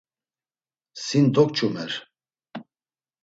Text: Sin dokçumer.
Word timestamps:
Sin 1.03 1.25
dokçumer. 1.35 1.91